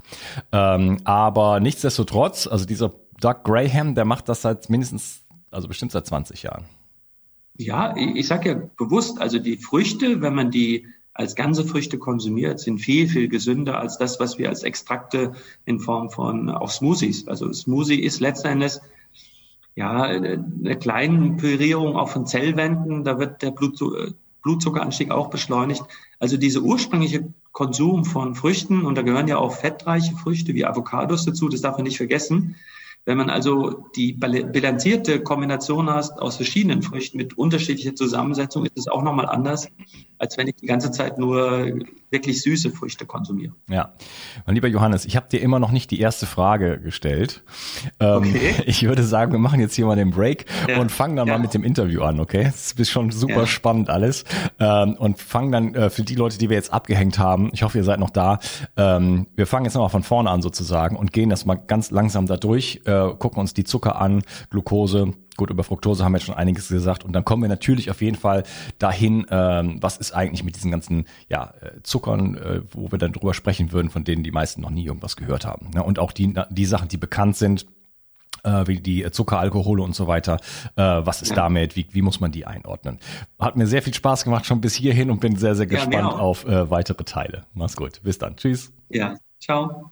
[0.53, 6.05] Ähm, aber nichtsdestotrotz, also dieser Doug Graham, der macht das seit mindestens, also bestimmt seit
[6.05, 6.65] 20 Jahren.
[7.57, 10.87] Ja, ich, ich sage ja bewusst, also die Früchte, wenn man die
[11.17, 15.33] als ganze Früchte konsumiert, sind viel, viel gesünder als das, was wir als Extrakte
[15.65, 17.27] in Form von auch Smoothies.
[17.27, 18.73] Also Smoothie ist letztendlich
[19.75, 23.03] ja eine kleine Pürierung auch von Zellwänden.
[23.03, 23.51] Da wird der
[24.43, 25.83] Blutzuckeranstieg auch beschleunigt.
[26.19, 31.25] Also diese ursprüngliche Konsum von Früchten, und da gehören ja auch fettreiche Früchte wie Avocados
[31.25, 32.55] dazu, das darf man nicht vergessen,
[33.05, 38.89] wenn man also die bilanzierte Kombination hast aus verschiedenen Früchten mit unterschiedlicher Zusammensetzung, ist es
[38.89, 39.69] auch nochmal anders,
[40.17, 41.71] als wenn ich die ganze Zeit nur
[42.09, 43.53] wirklich süße Früchte konsumiere.
[43.69, 43.93] Ja,
[44.45, 47.43] mein lieber Johannes, ich habe dir immer noch nicht die erste Frage gestellt.
[47.99, 48.55] Ähm, okay.
[48.67, 50.79] Ich würde sagen, wir machen jetzt hier mal den Break ja.
[50.79, 51.33] und fangen dann ja.
[51.33, 52.43] mal mit dem Interview an, okay?
[52.43, 53.47] Das ist schon super ja.
[53.47, 54.25] spannend alles.
[54.59, 57.77] Ähm, und fangen dann äh, für die Leute, die wir jetzt abgehängt haben, ich hoffe,
[57.77, 58.39] ihr seid noch da,
[58.75, 62.27] ähm, wir fangen jetzt nochmal von vorne an sozusagen und gehen das mal ganz langsam
[62.27, 66.25] da durch, äh, gucken uns die Zucker an, Glucose, Gut, über Fructose haben wir jetzt
[66.25, 67.05] schon einiges gesagt.
[67.05, 68.43] Und dann kommen wir natürlich auf jeden Fall
[68.79, 73.13] dahin, ähm, was ist eigentlich mit diesen ganzen ja, äh, Zuckern, äh, wo wir dann
[73.13, 75.69] drüber sprechen würden, von denen die meisten noch nie irgendwas gehört haben.
[75.73, 75.83] Ne?
[75.83, 77.67] Und auch die, die Sachen, die bekannt sind,
[78.43, 80.37] äh, wie die Zuckeralkohole und so weiter.
[80.75, 81.75] Äh, was ist damit?
[81.75, 82.99] Wie, wie muss man die einordnen?
[83.39, 86.07] Hat mir sehr viel Spaß gemacht schon bis hierhin und bin sehr, sehr gespannt ja,
[86.07, 87.45] auf äh, weitere Teile.
[87.53, 88.01] Mach's gut.
[88.03, 88.35] Bis dann.
[88.35, 88.71] Tschüss.
[88.89, 89.91] Ja, ciao.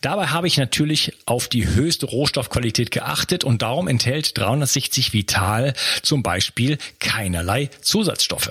[0.00, 6.22] Dabei habe ich natürlich auf die höchste Rohstoffqualität geachtet und darum enthält 360 Vital zum
[6.22, 8.50] Beispiel keinerlei Zusatzstoffe.